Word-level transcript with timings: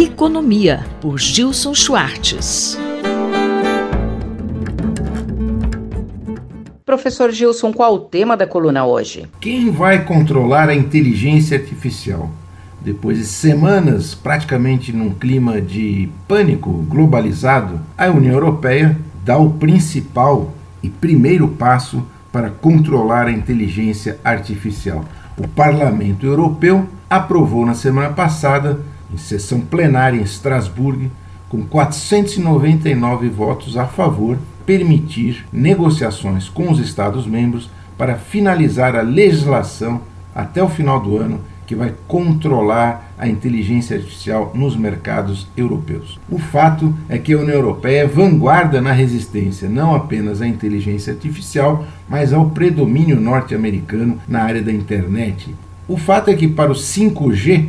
Economia, 0.00 0.86
por 1.00 1.18
Gilson 1.18 1.74
Schwartz. 1.74 2.78
Professor 6.86 7.32
Gilson, 7.32 7.72
qual 7.72 7.94
o 7.94 7.98
tema 7.98 8.36
da 8.36 8.46
coluna 8.46 8.86
hoje? 8.86 9.26
Quem 9.40 9.72
vai 9.72 10.04
controlar 10.04 10.68
a 10.68 10.74
inteligência 10.74 11.58
artificial? 11.58 12.30
Depois 12.80 13.18
de 13.18 13.24
semanas 13.24 14.14
praticamente 14.14 14.92
num 14.92 15.12
clima 15.12 15.60
de 15.60 16.08
pânico 16.28 16.70
globalizado, 16.88 17.80
a 17.98 18.06
União 18.06 18.34
Europeia 18.34 18.96
dá 19.24 19.36
o 19.36 19.50
principal 19.50 20.54
e 20.80 20.88
primeiro 20.88 21.48
passo 21.48 22.06
para 22.30 22.50
controlar 22.50 23.26
a 23.26 23.32
inteligência 23.32 24.16
artificial. 24.22 25.04
O 25.36 25.48
Parlamento 25.48 26.24
Europeu 26.24 26.86
aprovou 27.10 27.66
na 27.66 27.74
semana 27.74 28.10
passada 28.10 28.78
em 29.12 29.16
sessão 29.16 29.60
plenária 29.60 30.18
em 30.18 30.22
Estrasburgo, 30.22 31.10
com 31.48 31.64
499 31.64 33.28
votos 33.28 33.76
a 33.76 33.86
favor, 33.86 34.38
permitir 34.66 35.46
negociações 35.52 36.48
com 36.48 36.70
os 36.70 36.78
Estados-membros 36.78 37.70
para 37.96 38.16
finalizar 38.16 38.94
a 38.94 39.02
legislação 39.02 40.02
até 40.34 40.62
o 40.62 40.68
final 40.68 41.00
do 41.00 41.16
ano 41.16 41.40
que 41.68 41.74
vai 41.74 41.94
controlar 42.06 43.12
a 43.18 43.28
inteligência 43.28 43.96
artificial 43.96 44.52
nos 44.54 44.74
mercados 44.74 45.46
europeus. 45.54 46.18
O 46.30 46.38
fato 46.38 46.94
é 47.10 47.18
que 47.18 47.34
a 47.34 47.38
União 47.38 47.56
Europeia 47.56 48.04
é 48.04 48.06
vanguarda 48.06 48.80
na 48.80 48.90
resistência 48.90 49.68
não 49.68 49.94
apenas 49.94 50.40
à 50.40 50.46
inteligência 50.46 51.12
artificial, 51.12 51.84
mas 52.08 52.32
ao 52.32 52.48
predomínio 52.48 53.20
norte-americano 53.20 54.18
na 54.26 54.44
área 54.44 54.62
da 54.62 54.72
internet. 54.72 55.54
O 55.86 55.98
fato 55.98 56.30
é 56.30 56.34
que 56.34 56.48
para 56.48 56.72
o 56.72 56.74
5G 56.74 57.68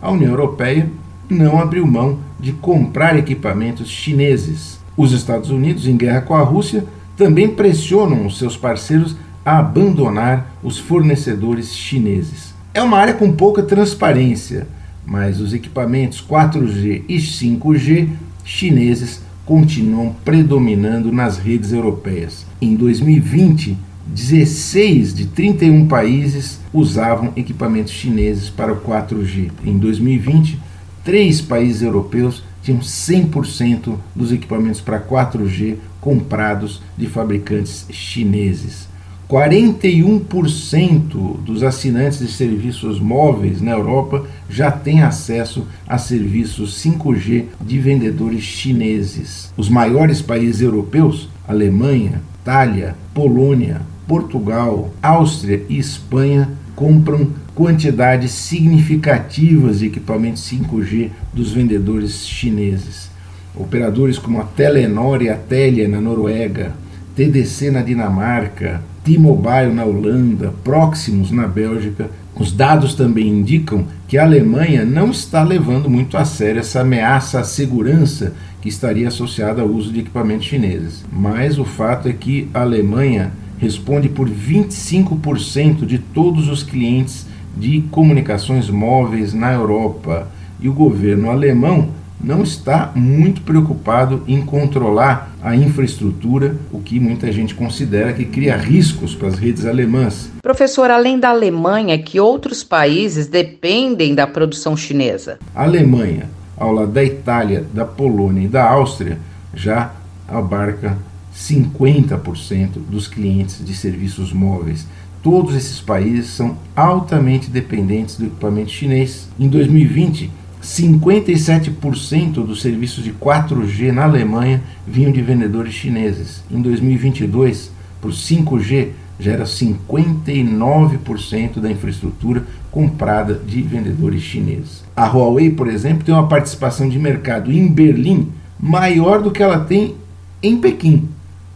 a 0.00 0.10
União 0.10 0.30
Europeia 0.30 0.90
não 1.28 1.60
abriu 1.60 1.86
mão 1.86 2.18
de 2.38 2.52
comprar 2.52 3.18
equipamentos 3.18 3.88
chineses. 3.88 4.80
Os 4.96 5.12
Estados 5.12 5.50
Unidos, 5.50 5.86
em 5.86 5.96
guerra 5.96 6.22
com 6.22 6.34
a 6.34 6.42
Rússia, 6.42 6.84
também 7.16 7.48
pressionam 7.48 8.26
os 8.26 8.38
seus 8.38 8.56
parceiros 8.56 9.16
a 9.44 9.58
abandonar 9.58 10.54
os 10.62 10.78
fornecedores 10.78 11.74
chineses. 11.74 12.54
É 12.72 12.82
uma 12.82 12.98
área 12.98 13.14
com 13.14 13.32
pouca 13.32 13.62
transparência, 13.62 14.66
mas 15.04 15.40
os 15.40 15.52
equipamentos 15.52 16.24
4G 16.26 17.02
e 17.08 17.16
5G 17.16 18.08
chineses 18.44 19.22
continuam 19.44 20.14
predominando 20.24 21.10
nas 21.10 21.38
redes 21.38 21.72
europeias. 21.72 22.46
Em 22.60 22.76
2020, 22.76 23.76
16 24.12 25.14
de 25.14 25.26
31 25.26 25.86
países 25.86 26.58
usavam 26.72 27.32
equipamentos 27.36 27.92
chineses 27.92 28.50
para 28.50 28.72
o 28.72 28.80
4G. 28.80 29.52
Em 29.64 29.78
2020, 29.78 30.58
três 31.04 31.40
países 31.40 31.82
europeus 31.82 32.42
tinham 32.60 32.80
100% 32.80 33.94
dos 34.14 34.32
equipamentos 34.32 34.80
para 34.80 35.00
4G 35.00 35.76
comprados 36.00 36.82
de 36.98 37.06
fabricantes 37.06 37.86
chineses. 37.90 38.90
41% 39.28 41.38
dos 41.44 41.62
assinantes 41.62 42.18
de 42.18 42.26
serviços 42.26 42.98
móveis 42.98 43.60
na 43.60 43.70
Europa 43.70 44.26
já 44.48 44.72
têm 44.72 45.02
acesso 45.02 45.68
a 45.86 45.98
serviços 45.98 46.82
5G 46.82 47.44
de 47.60 47.78
vendedores 47.78 48.42
chineses. 48.42 49.52
Os 49.56 49.68
maiores 49.68 50.20
países 50.20 50.60
europeus, 50.60 51.28
Alemanha, 51.46 52.20
Itália, 52.42 52.96
Polônia, 53.14 53.82
Portugal, 54.10 54.92
Áustria 55.00 55.62
e 55.68 55.78
Espanha 55.78 56.50
compram 56.74 57.30
quantidades 57.54 58.32
significativas 58.32 59.78
de 59.78 59.86
equipamentos 59.86 60.42
5G 60.50 61.10
dos 61.32 61.52
vendedores 61.52 62.26
chineses. 62.26 63.08
Operadores 63.54 64.18
como 64.18 64.40
a 64.40 64.44
Telenor 64.44 65.22
e 65.22 65.28
a 65.28 65.36
Telia 65.36 65.86
na 65.86 66.00
Noruega, 66.00 66.74
TDC 67.14 67.70
na 67.70 67.82
Dinamarca, 67.82 68.82
T-Mobile 69.04 69.72
na 69.72 69.84
Holanda, 69.84 70.52
Proximus 70.64 71.30
na 71.30 71.46
Bélgica. 71.46 72.10
Os 72.34 72.50
dados 72.50 72.96
também 72.96 73.28
indicam 73.28 73.86
que 74.08 74.18
a 74.18 74.24
Alemanha 74.24 74.84
não 74.84 75.12
está 75.12 75.44
levando 75.44 75.88
muito 75.88 76.16
a 76.16 76.24
sério 76.24 76.58
essa 76.58 76.80
ameaça 76.80 77.38
à 77.38 77.44
segurança 77.44 78.34
que 78.60 78.68
estaria 78.68 79.06
associada 79.06 79.62
ao 79.62 79.68
uso 79.68 79.92
de 79.92 80.00
equipamentos 80.00 80.46
chineses. 80.46 81.04
Mas 81.12 81.60
o 81.60 81.64
fato 81.64 82.08
é 82.08 82.12
que 82.12 82.48
a 82.52 82.62
Alemanha 82.62 83.30
responde 83.60 84.08
por 84.08 84.28
25% 84.28 85.84
de 85.84 85.98
todos 85.98 86.48
os 86.48 86.62
clientes 86.62 87.26
de 87.56 87.82
comunicações 87.90 88.70
móveis 88.70 89.34
na 89.34 89.52
Europa. 89.52 90.28
E 90.58 90.68
o 90.68 90.72
governo 90.72 91.30
alemão 91.30 91.88
não 92.22 92.42
está 92.42 92.92
muito 92.94 93.40
preocupado 93.42 94.22
em 94.26 94.42
controlar 94.42 95.34
a 95.42 95.54
infraestrutura, 95.56 96.54
o 96.70 96.80
que 96.80 97.00
muita 97.00 97.30
gente 97.32 97.54
considera 97.54 98.12
que 98.12 98.24
cria 98.24 98.56
riscos 98.56 99.14
para 99.14 99.28
as 99.28 99.38
redes 99.38 99.64
alemãs. 99.64 100.30
Professor, 100.42 100.90
além 100.90 101.18
da 101.18 101.30
Alemanha, 101.30 101.98
que 101.98 102.20
outros 102.20 102.62
países 102.62 103.26
dependem 103.26 104.14
da 104.14 104.26
produção 104.26 104.76
chinesa? 104.76 105.38
A 105.54 105.64
Alemanha, 105.64 106.28
ao 106.56 106.72
lado 106.72 106.92
da 106.92 107.02
Itália, 107.02 107.64
da 107.72 107.86
Polônia 107.86 108.44
e 108.44 108.48
da 108.48 108.68
Áustria, 108.68 109.18
já 109.54 109.92
abarca 110.28 110.96
50% 111.34 112.78
dos 112.90 113.06
clientes 113.06 113.62
de 113.64 113.74
serviços 113.74 114.32
móveis. 114.32 114.86
Todos 115.22 115.54
esses 115.54 115.80
países 115.80 116.30
são 116.30 116.56
altamente 116.74 117.50
dependentes 117.50 118.16
do 118.16 118.24
equipamento 118.26 118.70
chinês. 118.70 119.28
Em 119.38 119.48
2020, 119.48 120.30
57% 120.62 122.44
dos 122.44 122.62
serviços 122.62 123.04
de 123.04 123.12
4G 123.12 123.92
na 123.92 124.04
Alemanha 124.04 124.62
vinham 124.86 125.12
de 125.12 125.20
vendedores 125.22 125.74
chineses. 125.74 126.42
Em 126.50 126.60
2022, 126.60 127.70
por 128.00 128.12
5G, 128.12 128.88
já 129.18 129.32
era 129.32 129.44
59% 129.44 131.60
da 131.60 131.70
infraestrutura 131.70 132.44
comprada 132.70 133.34
de 133.34 133.60
vendedores 133.60 134.22
chineses. 134.22 134.82
A 134.96 135.06
Huawei, 135.06 135.50
por 135.50 135.68
exemplo, 135.68 136.04
tem 136.04 136.14
uma 136.14 136.28
participação 136.28 136.88
de 136.88 136.98
mercado 136.98 137.52
em 137.52 137.68
Berlim 137.68 138.28
maior 138.58 139.20
do 139.20 139.30
que 139.30 139.42
ela 139.42 139.60
tem 139.60 139.94
em 140.42 140.58
Pequim 140.58 141.06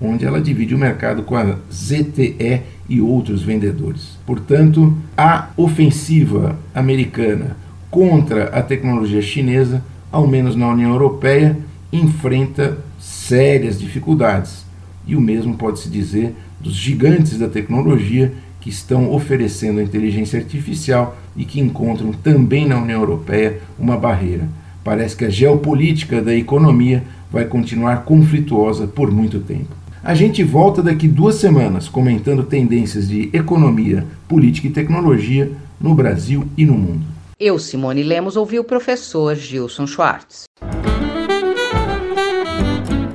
onde 0.00 0.24
ela 0.24 0.40
divide 0.40 0.74
o 0.74 0.78
mercado 0.78 1.22
com 1.22 1.36
a 1.36 1.56
ZTE 1.72 2.62
e 2.88 3.00
outros 3.00 3.42
vendedores. 3.42 4.18
Portanto, 4.26 4.96
a 5.16 5.50
ofensiva 5.56 6.58
americana 6.74 7.56
contra 7.90 8.44
a 8.44 8.62
tecnologia 8.62 9.22
chinesa, 9.22 9.82
ao 10.12 10.26
menos 10.26 10.54
na 10.54 10.68
União 10.68 10.90
Europeia, 10.90 11.56
enfrenta 11.92 12.78
sérias 12.98 13.78
dificuldades. 13.78 14.64
E 15.06 15.16
o 15.16 15.20
mesmo 15.20 15.54
pode-se 15.54 15.88
dizer 15.88 16.34
dos 16.60 16.74
gigantes 16.74 17.38
da 17.38 17.48
tecnologia 17.48 18.32
que 18.60 18.68
estão 18.70 19.12
oferecendo 19.12 19.78
a 19.78 19.82
inteligência 19.82 20.38
artificial 20.38 21.16
e 21.36 21.44
que 21.44 21.60
encontram 21.60 22.12
também 22.12 22.66
na 22.66 22.80
União 22.80 23.00
Europeia 23.00 23.60
uma 23.78 23.96
barreira. 23.96 24.48
Parece 24.82 25.16
que 25.16 25.24
a 25.24 25.30
geopolítica 25.30 26.20
da 26.20 26.34
economia 26.34 27.04
vai 27.30 27.44
continuar 27.44 28.04
conflituosa 28.04 28.86
por 28.86 29.10
muito 29.10 29.40
tempo. 29.40 29.85
A 30.06 30.14
gente 30.14 30.44
volta 30.44 30.80
daqui 30.80 31.08
duas 31.08 31.34
semanas 31.34 31.88
comentando 31.88 32.44
tendências 32.44 33.08
de 33.08 33.28
economia, 33.32 34.06
política 34.28 34.68
e 34.68 34.70
tecnologia 34.70 35.50
no 35.80 35.96
Brasil 35.96 36.46
e 36.56 36.64
no 36.64 36.74
mundo. 36.74 37.04
Eu, 37.40 37.58
Simone 37.58 38.04
Lemos, 38.04 38.36
ouvi 38.36 38.56
o 38.56 38.62
professor 38.62 39.34
Gilson 39.34 39.84
Schwartz. 39.84 40.44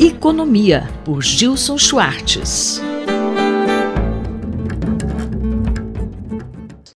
Economia, 0.00 0.88
por 1.04 1.22
Gilson 1.22 1.76
Schwartz. 1.76 2.80